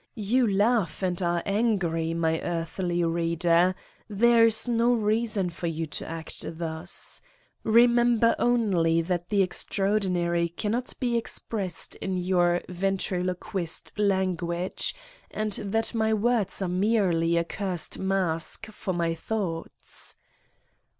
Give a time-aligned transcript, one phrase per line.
[0.15, 3.75] You laugh and are angry, my earthy reader?
[4.07, 7.21] There is no reason for you to act thus.
[7.63, 14.95] Remem ber only that the extraordinary cannot be ex pressed in your ventriloquist language
[15.29, 20.15] and that my words are merely a cursed mask for my thoughts.